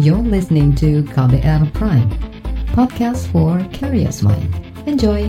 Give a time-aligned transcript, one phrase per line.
[0.00, 2.08] You're listening to KBR Prime,
[2.72, 4.48] podcast for curious mind.
[4.88, 5.28] Enjoy!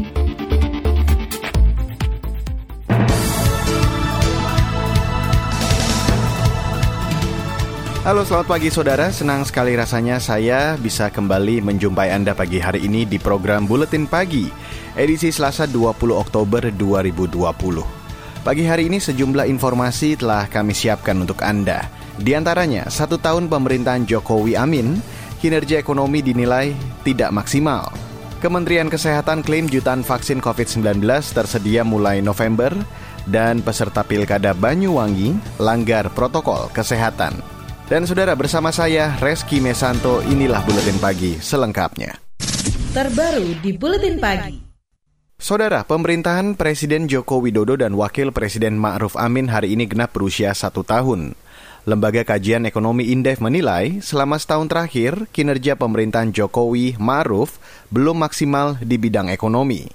[8.07, 13.03] Halo selamat pagi saudara, senang sekali rasanya saya bisa kembali menjumpai Anda pagi hari ini
[13.03, 14.47] di program Buletin Pagi,
[14.95, 17.43] edisi Selasa 20 Oktober 2020.
[18.47, 22.00] Pagi hari ini sejumlah informasi telah kami siapkan untuk Anda.
[22.21, 25.01] Di antaranya, satu tahun pemerintahan Jokowi Amin,
[25.41, 27.89] kinerja ekonomi dinilai tidak maksimal.
[28.37, 31.01] Kementerian Kesehatan klaim jutaan vaksin COVID-19
[31.33, 32.69] tersedia mulai November
[33.25, 37.41] dan peserta Pilkada Banyuwangi langgar protokol kesehatan.
[37.89, 42.21] Dan saudara bersama saya Reski Mesanto inilah Buletin Pagi selengkapnya.
[42.93, 44.57] Terbaru di Buletin Pagi.
[45.41, 50.85] Saudara, pemerintahan Presiden Joko Widodo dan Wakil Presiden Ma'ruf Amin hari ini genap berusia satu
[50.85, 51.33] tahun.
[51.81, 57.57] Lembaga Kajian Ekonomi Indef menilai selama setahun terakhir kinerja pemerintahan Jokowi Maruf
[57.89, 59.89] belum maksimal di bidang ekonomi.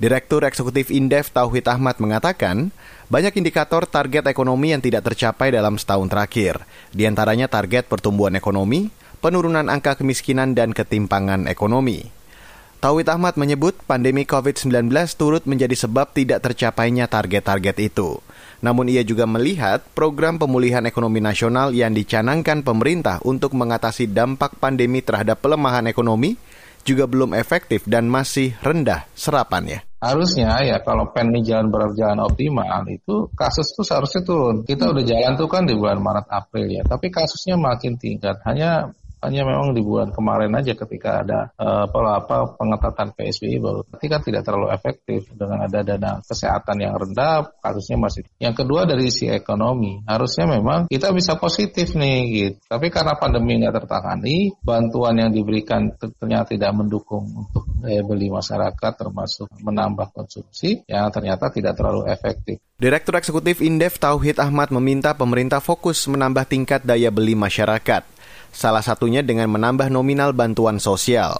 [0.00, 2.72] Direktur Eksekutif Indef Tauhid Ahmad mengatakan,
[3.12, 8.88] banyak indikator target ekonomi yang tidak tercapai dalam setahun terakhir, di antaranya target pertumbuhan ekonomi,
[9.20, 12.08] penurunan angka kemiskinan dan ketimpangan ekonomi.
[12.80, 14.88] Tauhid Ahmad menyebut pandemi COVID-19
[15.20, 18.24] turut menjadi sebab tidak tercapainya target-target itu.
[18.64, 25.04] Namun ia juga melihat program pemulihan ekonomi nasional yang dicanangkan pemerintah untuk mengatasi dampak pandemi
[25.04, 26.40] terhadap pelemahan ekonomi
[26.84, 29.84] juga belum efektif dan masih rendah serapannya.
[30.00, 34.64] Harusnya ya kalau pen ini jalan berjalan optimal itu kasus itu seharusnya turun.
[34.64, 38.40] Kita udah jalan tuh kan di bulan Maret April ya, tapi kasusnya makin tingkat.
[38.44, 38.92] Hanya
[39.24, 44.20] hanya memang di bulan kemarin aja ketika ada uh, apa, pengetatan PSBB baru tapi kan
[44.20, 48.22] tidak terlalu efektif dengan ada dana kesehatan yang rendah kasusnya masih.
[48.36, 52.58] Yang kedua dari sisi ekonomi harusnya memang kita bisa positif nih gitu.
[52.68, 58.92] Tapi karena pandemi nggak tertangani bantuan yang diberikan ternyata tidak mendukung untuk daya beli masyarakat
[58.96, 62.60] termasuk menambah konsumsi yang ternyata tidak terlalu efektif.
[62.74, 68.13] Direktur Eksekutif Indef Tauhid Ahmad meminta pemerintah fokus menambah tingkat daya beli masyarakat
[68.54, 71.36] salah satunya dengan menambah nominal bantuan sosial.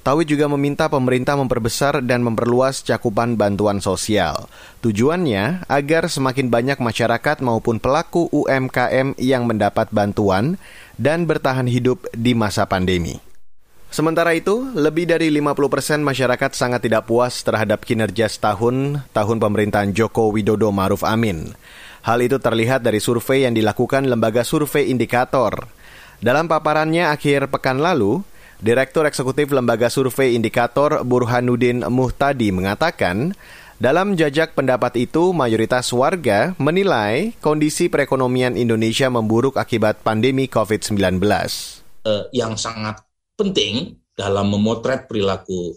[0.00, 4.48] Tawi juga meminta pemerintah memperbesar dan memperluas cakupan bantuan sosial.
[4.80, 10.56] Tujuannya agar semakin banyak masyarakat maupun pelaku UMKM yang mendapat bantuan
[10.96, 13.20] dan bertahan hidup di masa pandemi.
[13.92, 19.90] Sementara itu, lebih dari 50% persen masyarakat sangat tidak puas terhadap kinerja setahun tahun pemerintahan
[19.92, 21.52] Joko Widodo Maruf Amin.
[22.00, 25.68] Hal itu terlihat dari survei yang dilakukan lembaga survei indikator.
[26.20, 28.20] Dalam paparannya akhir pekan lalu,
[28.60, 33.32] Direktur Eksekutif Lembaga Survei Indikator Burhanuddin Muhtadi mengatakan,
[33.80, 41.24] dalam jajak pendapat itu, mayoritas warga menilai kondisi perekonomian Indonesia memburuk akibat pandemi COVID-19.
[42.04, 43.00] Eh, yang sangat
[43.40, 45.72] penting dalam memotret perilaku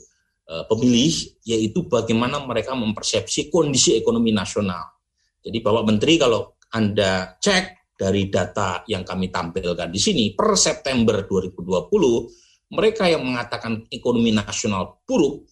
[0.51, 4.91] eh, pemilih, yaitu bagaimana mereka mempersepsi kondisi ekonomi nasional.
[5.39, 11.23] Jadi Bapak Menteri kalau Anda cek dari data yang kami tampilkan di sini per September
[11.23, 15.45] 2020 mereka yang mengatakan ekonomi nasional buruk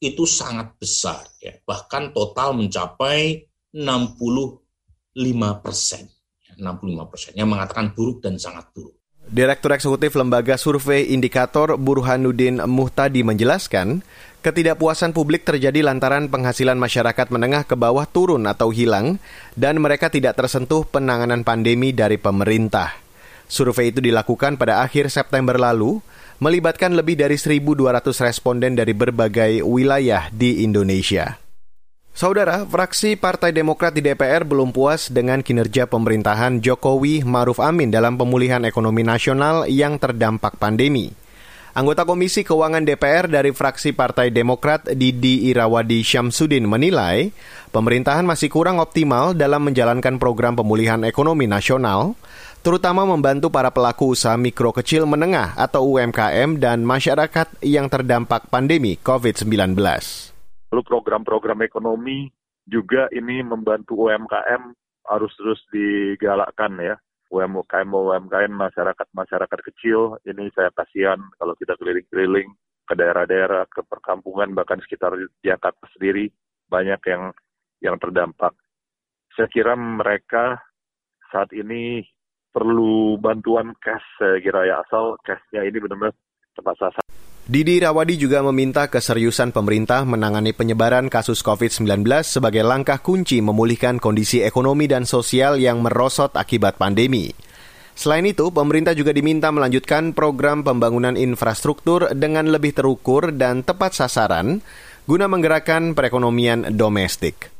[0.00, 1.52] itu sangat besar ya.
[1.60, 4.64] Bahkan total mencapai 65
[5.60, 6.08] persen
[6.58, 8.94] 65 persen yang mengatakan buruk dan sangat buruk.
[9.24, 14.04] Direktur Eksekutif Lembaga Survei Indikator Burhanuddin Muhtadi menjelaskan,
[14.44, 19.16] ketidakpuasan publik terjadi lantaran penghasilan masyarakat menengah ke bawah turun atau hilang
[19.56, 22.92] dan mereka tidak tersentuh penanganan pandemi dari pemerintah.
[23.48, 26.04] Survei itu dilakukan pada akhir September lalu,
[26.44, 31.40] melibatkan lebih dari 1.200 responden dari berbagai wilayah di Indonesia.
[32.14, 38.14] Saudara, fraksi Partai Demokrat di DPR belum puas dengan kinerja pemerintahan Jokowi Maruf Amin dalam
[38.14, 41.23] pemulihan ekonomi nasional yang terdampak pandemi.
[41.74, 47.34] Anggota Komisi Keuangan DPR dari fraksi Partai Demokrat Didi Irawadi Syamsuddin menilai
[47.74, 52.14] pemerintahan masih kurang optimal dalam menjalankan program pemulihan ekonomi nasional,
[52.62, 58.94] terutama membantu para pelaku usaha mikro kecil menengah atau UMKM dan masyarakat yang terdampak pandemi
[58.94, 59.74] COVID-19.
[60.70, 62.30] Lalu program-program ekonomi
[62.70, 64.62] juga ini membantu UMKM
[65.10, 66.94] harus terus digalakkan ya.
[67.34, 72.46] UMKM UMKM masyarakat masyarakat kecil ini saya kasihan kalau kita keliling-keliling
[72.86, 76.30] ke daerah-daerah ke perkampungan bahkan sekitar Jakarta sendiri
[76.70, 77.34] banyak yang
[77.82, 78.54] yang terdampak.
[79.34, 80.62] Saya kira mereka
[81.34, 82.06] saat ini
[82.54, 86.14] perlu bantuan cash saya kira ya asal cashnya ini benar-benar
[86.54, 87.03] tepat sasaran.
[87.44, 94.40] Didi Rawadi juga meminta keseriusan pemerintah menangani penyebaran kasus COVID-19 sebagai langkah kunci memulihkan kondisi
[94.40, 97.36] ekonomi dan sosial yang merosot akibat pandemi.
[97.92, 104.64] Selain itu, pemerintah juga diminta melanjutkan program pembangunan infrastruktur dengan lebih terukur dan tepat sasaran
[105.04, 107.53] guna menggerakkan perekonomian domestik.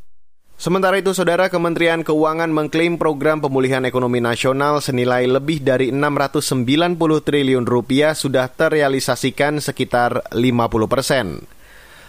[0.55, 6.95] Sementara itu, Saudara Kementerian Keuangan mengklaim program pemulihan ekonomi nasional senilai lebih dari 690
[7.27, 11.43] triliun rupiah sudah terrealisasikan sekitar 50 persen.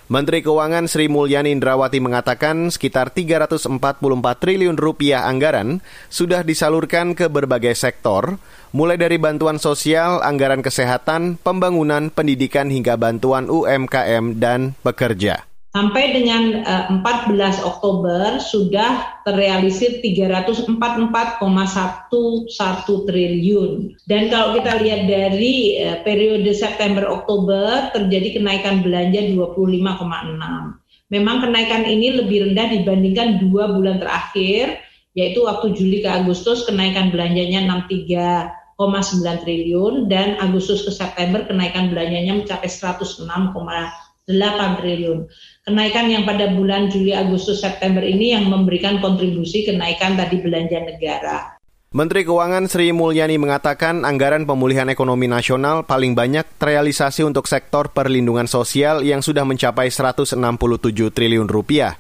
[0.06, 3.74] Menteri Keuangan Sri Mulyani Indrawati mengatakan sekitar 344
[4.38, 5.82] triliun rupiah anggaran
[6.14, 8.38] sudah disalurkan ke berbagai sektor,
[8.70, 15.55] mulai dari bantuan sosial, anggaran kesehatan, pembangunan, pendidikan hingga bantuan UMKM dan pekerja.
[15.76, 20.80] Sampai dengan uh, eh, 14 Oktober sudah terrealisir 344,11
[23.04, 23.92] triliun.
[24.08, 31.12] Dan kalau kita lihat dari uh, periode September Oktober terjadi kenaikan belanja 25,6.
[31.12, 34.80] Memang kenaikan ini lebih rendah dibandingkan dua bulan terakhir,
[35.12, 42.40] yaitu waktu Juli ke Agustus kenaikan belanjanya 63,9 triliun dan Agustus ke September kenaikan belanjanya
[42.40, 45.30] mencapai 106,8 triliun.
[45.66, 51.38] Kenaikan yang pada bulan Juli, Agustus, September ini yang memberikan kontribusi kenaikan tadi belanja negara.
[51.96, 58.52] Menteri Keuangan Sri Mulyani mengatakan anggaran pemulihan ekonomi nasional paling banyak terrealisasi untuk sektor perlindungan
[58.52, 60.36] sosial yang sudah mencapai 167
[60.92, 61.96] triliun rupiah.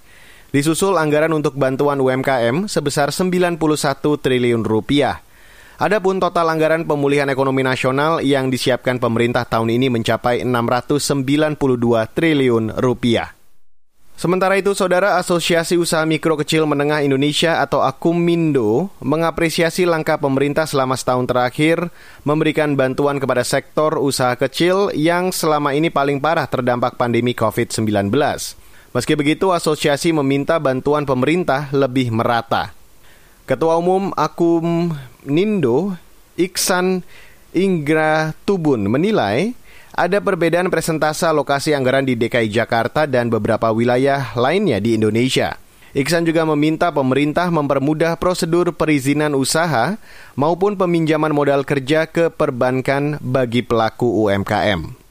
[0.52, 3.56] Disusul anggaran untuk bantuan UMKM sebesar 91
[4.20, 5.24] triliun rupiah.
[5.76, 11.60] Adapun total anggaran pemulihan ekonomi nasional yang disiapkan pemerintah tahun ini mencapai 692
[12.16, 13.36] triliun rupiah.
[14.16, 20.96] Sementara itu, Saudara Asosiasi Usaha Mikro Kecil Menengah Indonesia atau Akumindo mengapresiasi langkah pemerintah selama
[20.96, 21.92] setahun terakhir
[22.24, 28.08] memberikan bantuan kepada sektor usaha kecil yang selama ini paling parah terdampak pandemi COVID-19.
[28.96, 32.72] Meski begitu, asosiasi meminta bantuan pemerintah lebih merata.
[33.46, 34.90] Ketua Umum Akum
[35.22, 35.94] Nindo,
[36.34, 37.06] Iksan
[37.54, 39.54] Inggra Tubun menilai
[39.94, 45.62] ada perbedaan presentase alokasi anggaran di DKI Jakarta dan beberapa wilayah lainnya di Indonesia.
[45.94, 49.94] Iksan juga meminta pemerintah mempermudah prosedur perizinan usaha
[50.34, 55.05] maupun peminjaman modal kerja ke perbankan bagi pelaku UMKM.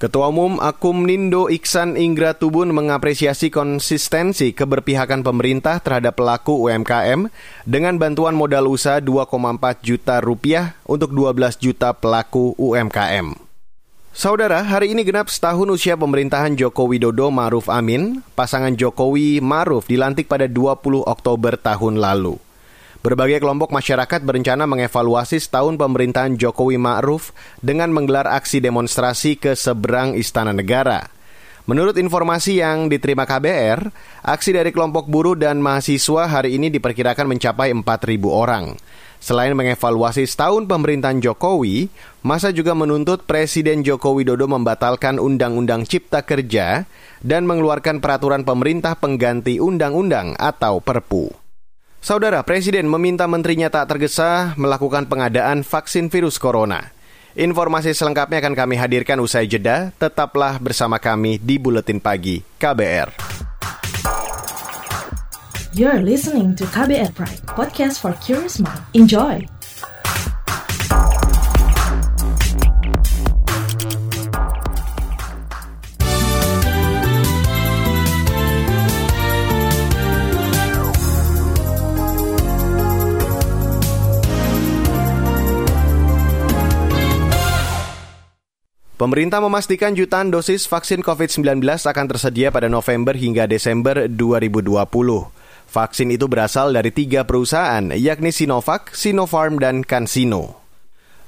[0.00, 7.28] Ketua Umum Akum Nindo Iksan Inggra Tubun mengapresiasi konsistensi keberpihakan pemerintah terhadap pelaku UMKM
[7.68, 13.36] dengan bantuan modal usaha 2,4 juta rupiah untuk 12 juta pelaku UMKM.
[14.16, 18.24] Saudara, hari ini genap setahun usia pemerintahan Joko Widodo Maruf Amin.
[18.32, 22.40] Pasangan Jokowi Maruf dilantik pada 20 Oktober tahun lalu.
[23.00, 27.32] Berbagai kelompok masyarakat berencana mengevaluasi setahun pemerintahan Jokowi Ma'ruf
[27.64, 31.08] dengan menggelar aksi demonstrasi ke seberang Istana Negara.
[31.64, 33.88] Menurut informasi yang diterima KBR,
[34.20, 38.76] aksi dari kelompok buruh dan mahasiswa hari ini diperkirakan mencapai 4.000 orang.
[39.16, 41.88] Selain mengevaluasi setahun pemerintahan Jokowi,
[42.20, 46.84] masa juga menuntut Presiden Joko Widodo membatalkan Undang-Undang Cipta Kerja
[47.24, 51.39] dan mengeluarkan peraturan pemerintah pengganti undang-undang atau Perpu.
[52.00, 56.96] Saudara Presiden meminta menterinya tak tergesa melakukan pengadaan vaksin virus corona.
[57.36, 59.92] Informasi selengkapnya akan kami hadirkan usai jeda.
[60.00, 63.12] Tetaplah bersama kami di Buletin Pagi KBR.
[65.76, 68.80] You're listening to KBR Pride, podcast for curious mind.
[68.96, 69.59] Enjoy!
[89.00, 94.76] Pemerintah memastikan jutaan dosis vaksin COVID-19 akan tersedia pada November hingga Desember 2020.
[95.72, 100.60] Vaksin itu berasal dari tiga perusahaan, yakni Sinovac, Sinopharm, dan CanSino.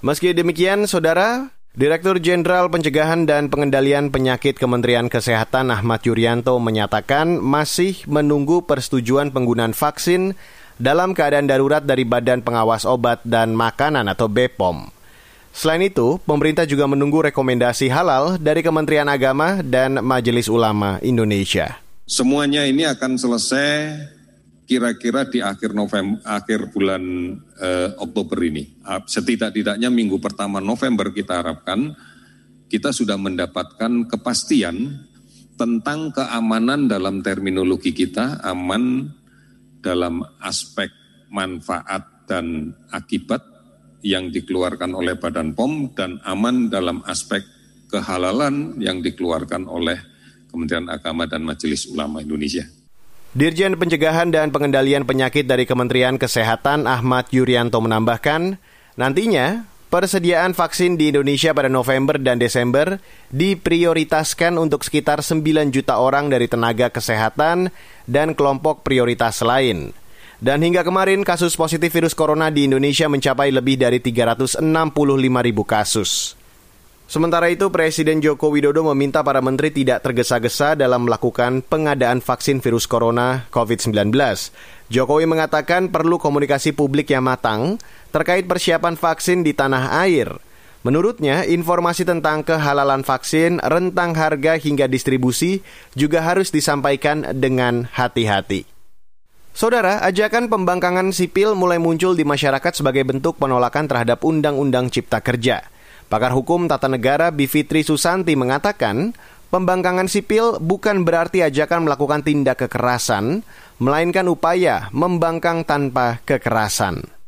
[0.04, 8.04] Meski demikian, Saudara, Direktur Jenderal Pencegahan dan Pengendalian Penyakit Kementerian Kesehatan Ahmad Yuryanto menyatakan masih
[8.04, 10.36] menunggu persetujuan penggunaan vaksin
[10.76, 15.01] dalam keadaan darurat dari Badan Pengawas Obat dan Makanan atau BPOM.
[15.52, 21.76] Selain itu, pemerintah juga menunggu rekomendasi halal dari Kementerian Agama dan Majelis Ulama Indonesia.
[22.08, 23.68] Semuanya ini akan selesai
[24.64, 27.04] kira-kira di akhir November, akhir bulan
[27.60, 28.80] eh, Oktober ini.
[28.80, 31.92] Ah, setidak-tidaknya minggu pertama November kita harapkan
[32.72, 35.04] kita sudah mendapatkan kepastian
[35.60, 39.12] tentang keamanan dalam terminologi kita, aman
[39.84, 40.88] dalam aspek
[41.28, 43.51] manfaat dan akibat
[44.02, 47.42] yang dikeluarkan oleh Badan POM dan aman dalam aspek
[47.88, 49.98] kehalalan yang dikeluarkan oleh
[50.50, 52.66] Kementerian Agama dan Majelis Ulama Indonesia.
[53.32, 58.60] Dirjen Pencegahan dan Pengendalian Penyakit dari Kementerian Kesehatan Ahmad Yuryanto menambahkan,
[58.92, 63.00] Nantinya, persediaan vaksin di Indonesia pada November dan Desember
[63.32, 67.72] diprioritaskan untuk sekitar 9 juta orang dari tenaga kesehatan
[68.04, 69.96] dan kelompok prioritas lain.
[70.42, 74.58] Dan hingga kemarin kasus positif virus corona di Indonesia mencapai lebih dari 365
[75.38, 76.34] ribu kasus.
[77.06, 82.90] Sementara itu, Presiden Joko Widodo meminta para menteri tidak tergesa-gesa dalam melakukan pengadaan vaksin virus
[82.90, 84.10] corona COVID-19.
[84.90, 87.78] Jokowi mengatakan perlu komunikasi publik yang matang
[88.10, 90.26] terkait persiapan vaksin di tanah air.
[90.82, 95.62] Menurutnya, informasi tentang kehalalan vaksin, rentang harga hingga distribusi
[95.94, 98.81] juga harus disampaikan dengan hati-hati.
[99.52, 105.60] Saudara, ajakan pembangkangan sipil mulai muncul di masyarakat sebagai bentuk penolakan terhadap Undang-Undang Cipta Kerja.
[106.08, 109.12] Pakar Hukum Tata Negara Bivitri Susanti mengatakan,
[109.52, 113.44] pembangkangan sipil bukan berarti ajakan melakukan tindak kekerasan,
[113.76, 117.21] melainkan upaya membangkang tanpa kekerasan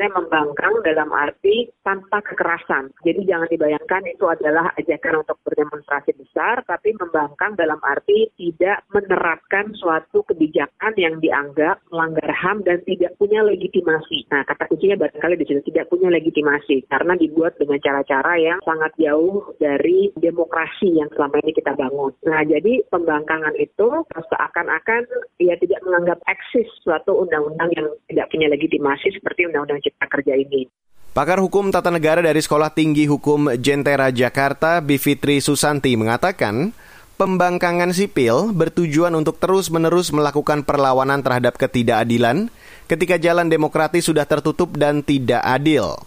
[0.00, 2.88] sebenarnya membangkang dalam arti tanpa kekerasan.
[3.04, 9.76] Jadi jangan dibayangkan itu adalah ajakan untuk berdemonstrasi besar, tapi membangkang dalam arti tidak menerapkan
[9.76, 14.24] suatu kebijakan yang dianggap melanggar HAM dan tidak punya legitimasi.
[14.32, 18.96] Nah, kata kuncinya barangkali di situ tidak punya legitimasi karena dibuat dengan cara-cara yang sangat
[18.96, 22.16] jauh dari demokrasi yang selama ini kita bangun.
[22.24, 25.04] Nah, jadi pembangkangan itu seakan-akan
[25.44, 30.70] ia tidak menganggap eksis suatu undang-undang yang tidak punya legitimasi seperti undang-undang Cipta Kerja ini.
[31.10, 36.70] Pakar Hukum Tata Negara dari Sekolah Tinggi Hukum Jentera Jakarta, Bivitri Susanti mengatakan,
[37.18, 42.46] pembangkangan sipil bertujuan untuk terus-menerus melakukan perlawanan terhadap ketidakadilan
[42.86, 45.98] ketika jalan demokratis sudah tertutup dan tidak adil.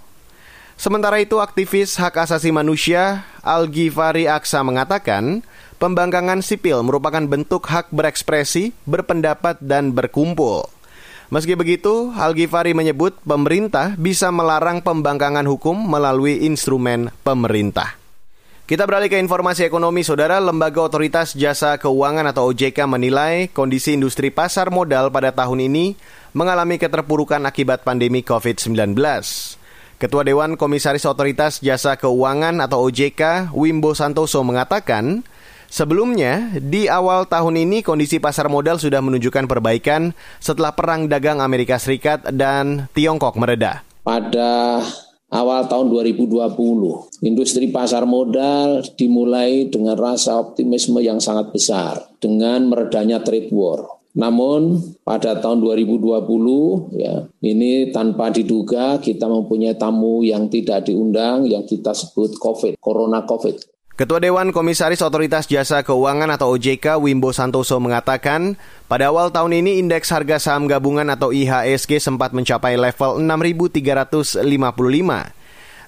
[0.79, 5.45] Sementara itu, aktivis hak asasi manusia Al Ghifari Aksa mengatakan,
[5.77, 10.72] pembangkangan sipil merupakan bentuk hak berekspresi, berpendapat, dan berkumpul.
[11.33, 17.97] Meski begitu, Al-Ghifari menyebut pemerintah bisa melarang pembangkangan hukum melalui instrumen pemerintah.
[18.69, 20.37] Kita beralih ke informasi ekonomi, saudara.
[20.37, 25.97] Lembaga Otoritas Jasa Keuangan atau OJK menilai kondisi industri pasar modal pada tahun ini
[26.37, 28.93] mengalami keterpurukan akibat pandemi COVID-19.
[29.97, 35.25] Ketua Dewan Komisaris Otoritas Jasa Keuangan atau OJK, Wimbo Santoso mengatakan,
[35.73, 41.81] Sebelumnya, di awal tahun ini kondisi pasar modal sudah menunjukkan perbaikan setelah perang dagang Amerika
[41.81, 43.81] Serikat dan Tiongkok mereda.
[44.05, 44.85] Pada
[45.33, 53.25] awal tahun 2020, industri pasar modal dimulai dengan rasa optimisme yang sangat besar dengan meredanya
[53.25, 53.81] trade war.
[54.13, 61.65] Namun pada tahun 2020 ya ini tanpa diduga kita mempunyai tamu yang tidak diundang yang
[61.65, 63.72] kita sebut COVID, Corona COVID.
[63.93, 68.57] Ketua Dewan Komisaris Otoritas Jasa Keuangan atau OJK Wimbo Santoso mengatakan,
[68.89, 74.41] pada awal tahun ini indeks harga saham gabungan atau IHSG sempat mencapai level 6.355.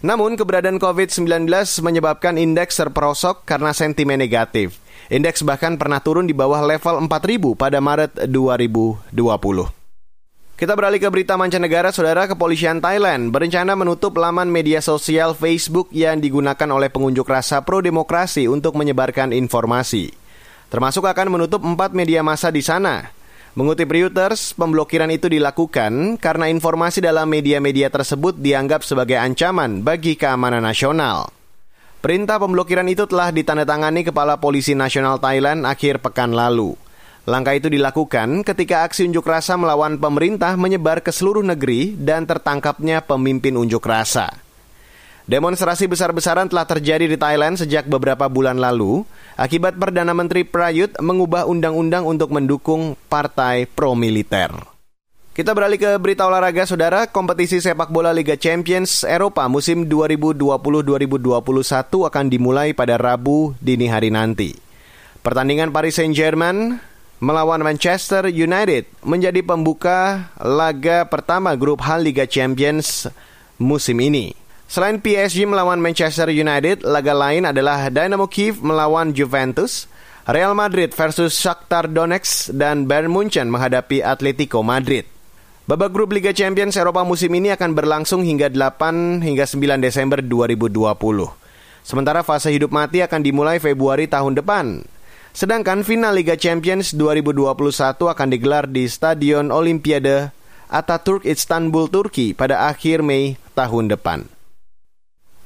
[0.06, 1.50] Namun keberadaan COVID-19
[1.82, 4.78] menyebabkan indeks terperosok karena sentimen negatif.
[5.10, 9.85] Indeks bahkan pernah turun di bawah level 4.000 pada Maret 2020.
[10.56, 16.24] Kita beralih ke berita mancanegara, saudara kepolisian Thailand berencana menutup laman media sosial Facebook yang
[16.24, 20.16] digunakan oleh pengunjuk rasa pro-demokrasi untuk menyebarkan informasi.
[20.72, 23.12] Termasuk akan menutup empat media massa di sana.
[23.60, 30.64] Mengutip Reuters, pemblokiran itu dilakukan karena informasi dalam media-media tersebut dianggap sebagai ancaman bagi keamanan
[30.64, 31.36] nasional.
[32.00, 36.80] Perintah pemblokiran itu telah ditandatangani Kepala Polisi Nasional Thailand akhir pekan lalu.
[37.26, 43.02] Langkah itu dilakukan ketika aksi unjuk rasa melawan pemerintah menyebar ke seluruh negeri dan tertangkapnya
[43.02, 44.30] pemimpin unjuk rasa.
[45.26, 49.02] Demonstrasi besar-besaran telah terjadi di Thailand sejak beberapa bulan lalu
[49.42, 54.54] akibat Perdana Menteri Prayut mengubah undang-undang untuk mendukung partai pro-militer.
[55.34, 57.10] Kita beralih ke berita olahraga, saudara.
[57.10, 61.26] Kompetisi sepak bola Liga Champions Eropa musim 2020-2021
[61.90, 64.54] akan dimulai pada Rabu dini hari nanti.
[65.26, 66.78] Pertandingan Paris Saint-Germain
[67.24, 73.08] melawan Manchester United menjadi pembuka laga pertama grup H Liga Champions
[73.56, 74.36] musim ini.
[74.66, 79.86] Selain PSG melawan Manchester United, laga lain adalah Dynamo Kiev melawan Juventus,
[80.26, 85.06] Real Madrid versus Shakhtar Donetsk dan Bayern Munchen menghadapi Atletico Madrid.
[85.70, 90.70] Babak grup Liga Champions Eropa musim ini akan berlangsung hingga 8 hingga 9 Desember 2020.
[91.86, 94.82] Sementara fase hidup mati akan dimulai Februari tahun depan.
[95.36, 97.52] Sedangkan final Liga Champions 2021
[97.92, 100.32] akan digelar di Stadion Olimpiade
[100.72, 104.32] Ataturk Istanbul, Turki pada akhir Mei tahun depan.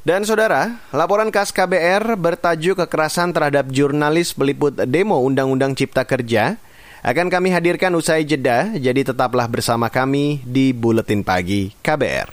[0.06, 6.62] Dan saudara, laporan khas KBR bertajuk kekerasan terhadap jurnalis peliput demo Undang-Undang Cipta Kerja
[7.02, 12.30] akan kami hadirkan usai jeda, jadi tetaplah bersama kami di Buletin Pagi KBR.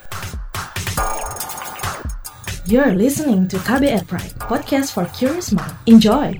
[2.68, 5.72] You're listening to KBR Pride, podcast for curious mind.
[5.88, 6.36] Enjoy!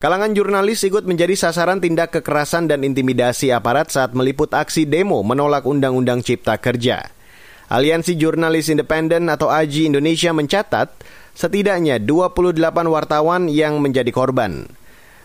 [0.00, 5.68] Kalangan jurnalis ikut menjadi sasaran tindak kekerasan dan intimidasi aparat saat meliput aksi demo menolak
[5.68, 7.12] Undang-Undang Cipta Kerja.
[7.68, 10.88] Aliansi Jurnalis Independen atau AJI Indonesia mencatat
[11.36, 12.56] setidaknya 28
[12.88, 14.72] wartawan yang menjadi korban.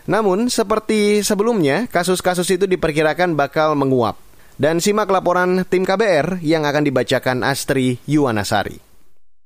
[0.04, 4.20] Namun, seperti sebelumnya, kasus-kasus itu diperkirakan bakal menguap.
[4.60, 8.85] Dan simak laporan tim KBR yang akan dibacakan Astri Yuwanasari.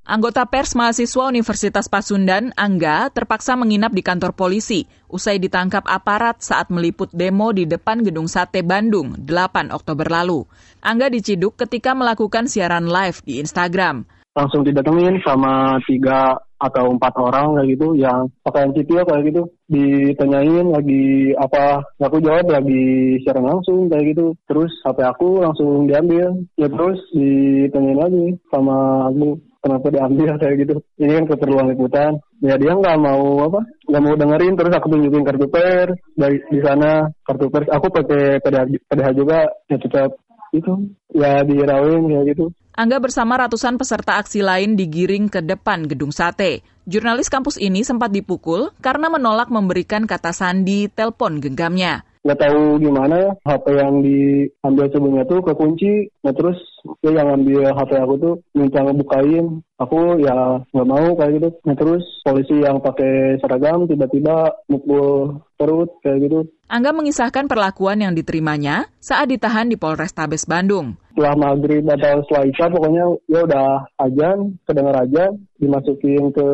[0.01, 4.89] Anggota pers mahasiswa Universitas Pasundan, Angga, terpaksa menginap di kantor polisi.
[5.13, 10.49] Usai ditangkap aparat saat meliput demo di depan Gedung Sate Bandung 8 Oktober lalu.
[10.81, 14.09] Angga diciduk ketika melakukan siaran live di Instagram.
[14.33, 19.43] Langsung didatengin sama tiga atau empat orang kayak gitu yang pakaian sipil kayak gitu.
[19.69, 24.33] Ditanyain lagi apa aku jawab lagi siaran langsung kayak gitu.
[24.49, 26.41] Terus HP aku langsung diambil.
[26.57, 30.75] Ya terus ditanyain lagi sama aku kenapa diambil kayak gitu.
[30.97, 32.13] Ini kan keperluan liputan.
[32.41, 36.61] Ya dia nggak mau apa nggak mau dengerin terus aku tunjukin kartu pers dari di
[36.65, 37.69] sana kartu pers.
[37.69, 39.39] Aku pakai PDH, PDH juga
[39.69, 40.11] ya tetap
[40.51, 40.73] itu
[41.15, 42.51] ya dirawin ya gitu.
[42.75, 46.65] Angga bersama ratusan peserta aksi lain digiring ke depan gedung sate.
[46.89, 53.15] Jurnalis kampus ini sempat dipukul karena menolak memberikan kata sandi telepon genggamnya nggak tahu gimana
[53.17, 56.13] ya HP yang diambil sebelumnya tuh kekunci.
[56.21, 56.59] Nah terus
[57.01, 59.65] dia yang ambil HP aku tuh minta ngebukain.
[59.81, 61.49] Aku ya nggak mau kayak gitu.
[61.65, 66.39] Nah terus polisi yang pakai seragam tiba-tiba mukul perut kayak gitu.
[66.71, 70.95] Angga mengisahkan perlakuan yang diterimanya saat ditahan di Polrestabes Bandung.
[71.17, 73.69] Setelah maghrib atau setelah isya pokoknya ya udah
[74.07, 75.25] ajan kedengar aja
[75.59, 76.49] dimasukin ke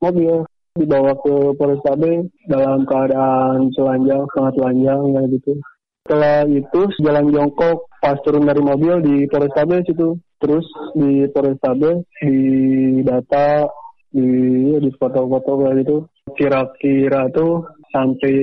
[0.00, 5.52] mobil dibawa ke Polrestabes dalam keadaan telanjang, sangat telanjang kayak gitu.
[6.06, 12.38] Setelah itu jalan jongkok pas turun dari mobil di Polrestabes itu, terus di Polrestabes di
[13.02, 13.66] data
[14.12, 14.28] di
[14.78, 15.96] di foto-foto kayak gitu.
[16.36, 18.36] Kira-kira tuh sampai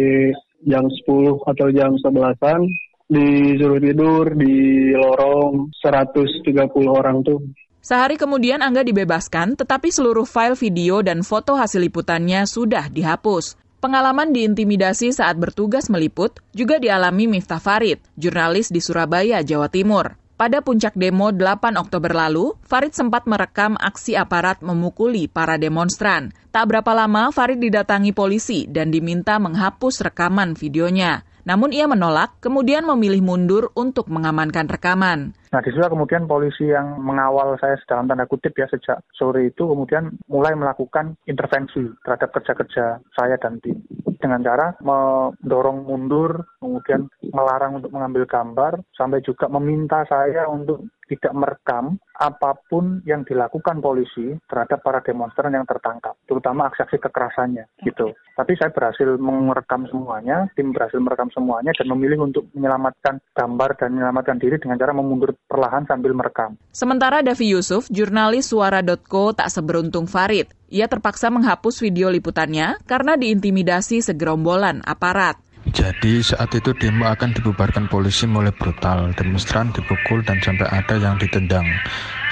[0.67, 2.61] jam 10 atau jam 11-an
[3.07, 6.49] disuruh tidur di lorong 130
[6.87, 7.39] orang tuh
[7.83, 13.59] Sehari kemudian Angga dibebaskan, tetapi seluruh file video dan foto hasil liputannya sudah dihapus.
[13.83, 20.15] Pengalaman diintimidasi saat bertugas meliput juga dialami Miftah Farid, jurnalis di Surabaya, Jawa Timur.
[20.39, 26.31] Pada puncak demo 8 Oktober lalu, Farid sempat merekam aksi aparat memukuli para demonstran.
[26.55, 31.27] Tak berapa lama, Farid didatangi polisi dan diminta menghapus rekaman videonya.
[31.43, 35.35] Namun ia menolak, kemudian memilih mundur untuk mengamankan rekaman.
[35.51, 39.69] Nah, di situlah kemudian polisi yang mengawal saya dalam tanda kutip ya sejak sore itu
[39.69, 43.77] kemudian mulai melakukan intervensi terhadap kerja-kerja saya dan tim
[44.23, 51.33] dengan cara mendorong mundur, kemudian melarang untuk mengambil gambar, sampai juga meminta saya untuk tidak
[51.37, 58.13] merekam apa pun yang dilakukan polisi terhadap para demonstran yang tertangkap, terutama aksi-aksi kekerasannya gitu.
[58.33, 63.93] Tapi saya berhasil merekam semuanya, tim berhasil merekam semuanya dan memilih untuk menyelamatkan gambar dan
[63.93, 66.57] menyelamatkan diri dengan cara memundur perlahan sambil merekam.
[66.73, 70.49] Sementara Davi Yusuf, jurnalis suara.co tak seberuntung Farid.
[70.73, 75.37] Ia terpaksa menghapus video liputannya karena diintimidasi segerombolan aparat.
[75.71, 81.15] Jadi saat itu demo akan dibubarkan polisi mulai brutal, demonstran dipukul dan sampai ada yang
[81.15, 81.63] ditendang.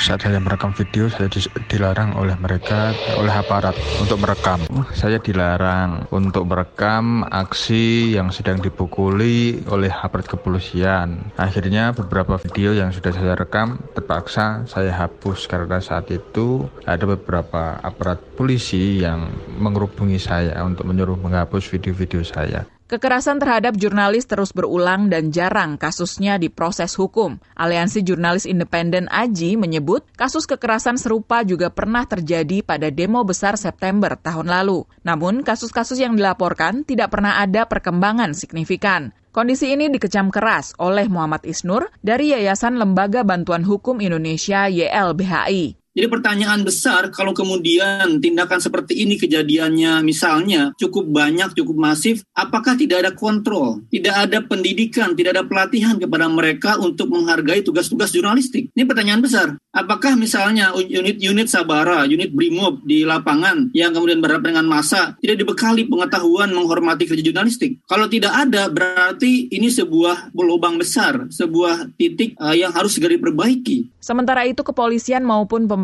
[0.04, 1.32] Saat saya merekam video, saya
[1.72, 4.60] dilarang oleh mereka, oleh aparat untuk merekam.
[4.92, 11.32] Saya dilarang untuk merekam aksi yang sedang dipukuli oleh aparat kepolisian.
[11.40, 17.80] Akhirnya beberapa video yang sudah saya rekam terpaksa saya hapus karena saat itu ada beberapa
[17.80, 22.68] aparat polisi yang mengerubungi saya untuk menyuruh menghapus video-video saya.
[22.92, 27.40] Kekerasan terhadap jurnalis terus berulang dan jarang kasusnya diproses hukum.
[27.56, 34.20] Aliansi Jurnalis Independen AJI menyebut kasus kekerasan serupa juga pernah terjadi pada demo besar September
[34.20, 34.84] tahun lalu.
[35.08, 39.16] Namun, kasus-kasus yang dilaporkan tidak pernah ada perkembangan signifikan.
[39.32, 45.81] Kondisi ini dikecam keras oleh Muhammad Isnur dari Yayasan Lembaga Bantuan Hukum Indonesia YLBHI.
[45.92, 52.80] Jadi pertanyaan besar kalau kemudian tindakan seperti ini kejadiannya misalnya cukup banyak, cukup masif, apakah
[52.80, 58.72] tidak ada kontrol, tidak ada pendidikan, tidak ada pelatihan kepada mereka untuk menghargai tugas-tugas jurnalistik?
[58.72, 59.48] Ini pertanyaan besar.
[59.76, 65.92] Apakah misalnya unit-unit Sabara, unit Brimob di lapangan yang kemudian berhadapan dengan massa tidak dibekali
[65.92, 67.84] pengetahuan menghormati kerja jurnalistik?
[67.84, 74.00] Kalau tidak ada, berarti ini sebuah lubang besar, sebuah titik uh, yang harus segera diperbaiki.
[74.02, 75.81] Sementara itu, kepolisian maupun pemerintah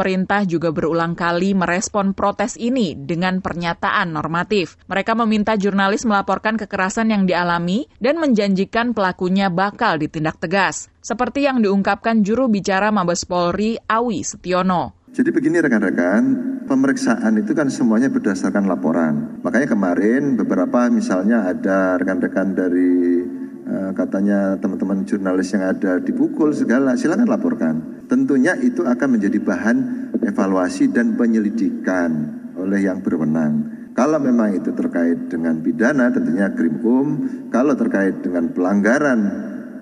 [0.47, 4.77] juga berulang kali merespon protes ini dengan pernyataan normatif.
[4.91, 11.63] Mereka meminta jurnalis melaporkan kekerasan yang dialami dan menjanjikan pelakunya bakal ditindak tegas seperti yang
[11.63, 15.07] diungkapkan juru bicara Mabes Polri Awi Setiono.
[15.07, 16.23] Jadi begini rekan-rekan,
[16.67, 19.39] pemeriksaan itu kan semuanya berdasarkan laporan.
[19.41, 23.23] Makanya kemarin beberapa misalnya ada rekan-rekan dari
[23.65, 27.96] uh, katanya teman-teman jurnalis yang ada dipukul segala, silakan laporkan.
[28.07, 29.77] Tentunya itu akan menjadi bahan
[30.23, 33.75] evaluasi dan penyelidikan oleh yang berwenang.
[33.91, 37.07] Kalau memang itu terkait dengan pidana tentunya Krimum,
[37.51, 39.19] kalau terkait dengan pelanggaran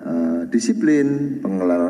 [0.02, 1.38] uh, disiplin,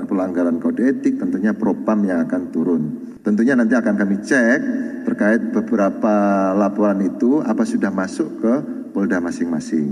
[0.04, 2.82] pelanggaran kode etik tentunya propam yang akan turun.
[3.24, 4.60] Tentunya nanti akan kami cek
[5.08, 6.14] terkait beberapa
[6.52, 8.52] laporan itu apa sudah masuk ke
[8.92, 9.86] Polda masing-masing.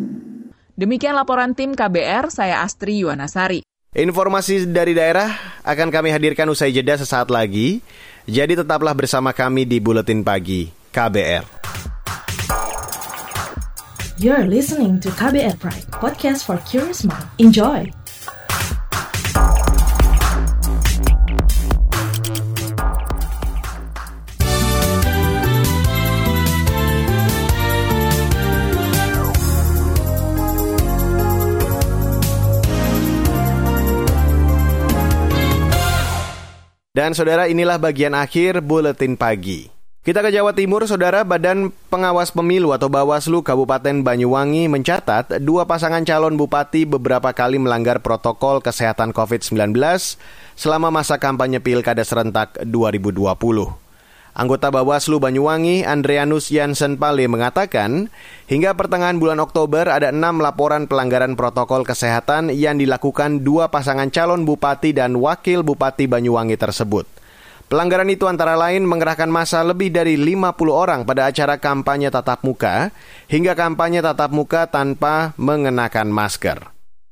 [0.74, 3.63] Demikian laporan tim KBR, saya Astri Yuwanasari.
[3.94, 5.30] Informasi dari daerah
[5.62, 7.78] akan kami hadirkan usai jeda sesaat lagi.
[8.26, 11.46] Jadi tetaplah bersama kami di Buletin Pagi KBR.
[14.18, 17.22] You're listening to KBR Pride, podcast for curious mind.
[17.38, 18.03] Enjoy!
[36.94, 39.66] Dan saudara inilah bagian akhir buletin pagi.
[40.07, 46.07] Kita ke Jawa Timur, saudara Badan Pengawas Pemilu atau Bawaslu Kabupaten Banyuwangi mencatat dua pasangan
[46.07, 49.74] calon bupati beberapa kali melanggar protokol kesehatan COVID-19
[50.54, 53.83] selama masa kampanye Pilkada serentak 2020.
[54.34, 58.10] Anggota Bawaslu Banyuwangi, Andreanus Jansen Pale mengatakan,
[58.50, 64.42] hingga pertengahan bulan Oktober ada enam laporan pelanggaran protokol kesehatan yang dilakukan dua pasangan calon
[64.42, 67.06] bupati dan wakil bupati Banyuwangi tersebut.
[67.70, 72.90] Pelanggaran itu antara lain mengerahkan masa lebih dari 50 orang pada acara kampanye tatap muka
[73.30, 76.58] hingga kampanye tatap muka tanpa mengenakan masker.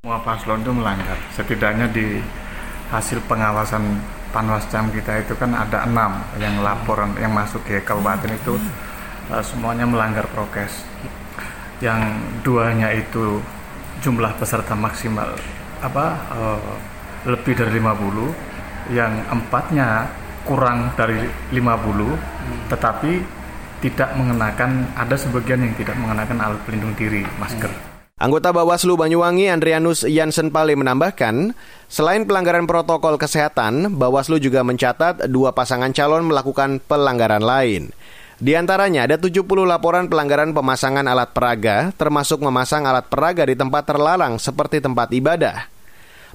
[0.03, 2.19] Semua paslon itu melanggar, setidaknya di
[2.91, 4.03] hasil pengawasan
[4.33, 8.57] panwascam kita itu kan ada enam yang laporan yang masuk ke kabupaten itu
[9.29, 10.83] uh, semuanya melanggar prokes.
[11.85, 12.01] Yang
[12.43, 13.39] duanya itu
[14.03, 15.37] jumlah peserta maksimal
[15.83, 16.75] apa uh,
[17.27, 20.11] lebih dari 50 yang empatnya
[20.43, 21.23] kurang dari
[21.55, 23.13] 50 tetapi
[23.83, 27.71] tidak mengenakan ada sebagian yang tidak mengenakan alat pelindung diri masker
[28.23, 31.59] Anggota Bawaslu Banyuwangi Andrianus Jansen Pale menambahkan,
[31.91, 37.91] selain pelanggaran protokol kesehatan, Bawaslu juga mencatat dua pasangan calon melakukan pelanggaran lain.
[38.39, 43.91] Di antaranya ada 70 laporan pelanggaran pemasangan alat peraga, termasuk memasang alat peraga di tempat
[43.91, 45.67] terlarang seperti tempat ibadah.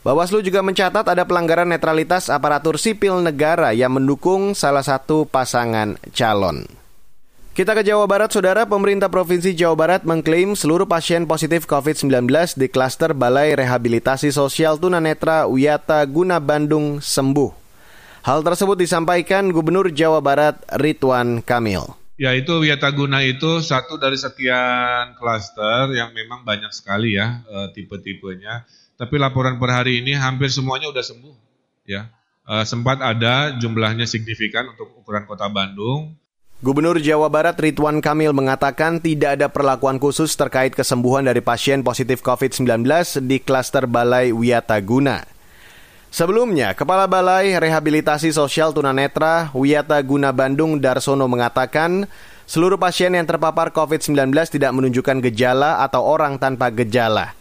[0.04, 6.68] Bawaslu juga mencatat ada pelanggaran netralitas aparatur sipil negara yang mendukung salah satu pasangan calon.
[7.58, 8.70] Kita ke Jawa Barat, Saudara.
[8.70, 15.50] Pemerintah Provinsi Jawa Barat mengklaim seluruh pasien positif COVID-19 di klaster Balai Rehabilitasi Sosial Tunanetra
[15.50, 17.50] Wiyata Guna Bandung sembuh.
[18.30, 21.82] Hal tersebut disampaikan Gubernur Jawa Barat Ridwan Kamil.
[22.22, 27.74] Ya itu Wiyata Guna itu satu dari sekian klaster yang memang banyak sekali ya e,
[27.74, 28.70] tipe-tipenya.
[29.02, 31.36] Tapi laporan per hari ini hampir semuanya sudah sembuh.
[31.90, 32.14] Ya
[32.46, 36.14] e, sempat ada jumlahnya signifikan untuk ukuran kota Bandung.
[36.58, 42.26] Gubernur Jawa Barat Ridwan Kamil mengatakan tidak ada perlakuan khusus terkait kesembuhan dari pasien positif
[42.26, 42.82] COVID-19
[43.30, 44.34] di klaster Balai
[44.82, 45.22] Guna.
[46.10, 52.10] Sebelumnya, Kepala Balai Rehabilitasi Sosial Tunanetra Wiyata Guna Bandung Darsono mengatakan
[52.50, 57.38] seluruh pasien yang terpapar COVID-19 tidak menunjukkan gejala atau orang tanpa gejala.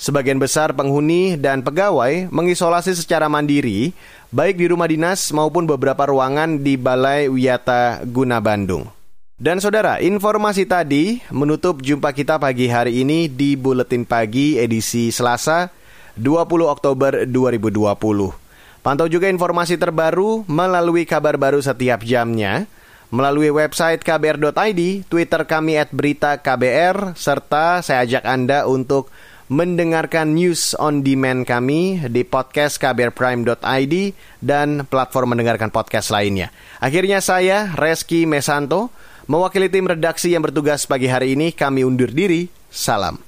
[0.00, 3.92] Sebagian besar penghuni dan pegawai mengisolasi secara mandiri
[4.30, 8.86] baik di rumah dinas maupun beberapa ruangan di Balai Wiyata Guna Bandung.
[9.40, 15.72] Dan saudara, informasi tadi menutup jumpa kita pagi hari ini di Buletin Pagi edisi Selasa
[16.14, 17.90] 20 Oktober 2020.
[18.80, 22.68] Pantau juga informasi terbaru melalui kabar baru setiap jamnya,
[23.10, 29.10] melalui website kbr.id, Twitter kami at berita KBR, serta saya ajak Anda untuk
[29.50, 33.94] mendengarkan news on demand kami di podcast kbrprime.id
[34.38, 36.54] dan platform mendengarkan podcast lainnya.
[36.78, 38.94] Akhirnya saya, Reski Mesanto,
[39.26, 42.46] mewakili tim redaksi yang bertugas pagi hari ini, kami undur diri.
[42.70, 43.18] Salam.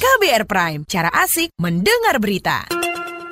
[0.00, 2.87] KBR Prime, cara asik mendengar berita.